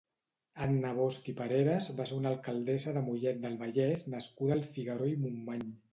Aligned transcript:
Anna 0.65 0.93
Bosch 0.99 1.27
i 1.33 1.35
Pareras 1.41 1.89
va 1.99 2.07
ser 2.11 2.17
una 2.21 2.31
alcaldessa 2.35 2.95
de 2.97 3.03
Mollet 3.11 3.45
del 3.45 3.61
Vallès 3.61 4.05
nascuda 4.15 4.57
al 4.57 4.65
Figueró 4.71 5.11
i 5.13 5.21
Montmany. 5.27 5.67